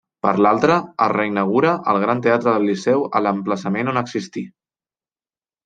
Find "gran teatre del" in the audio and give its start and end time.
2.05-2.67